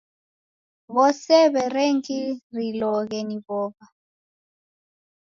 [0.93, 3.85] W'ose w'erengiriloghe ni w'ow'a.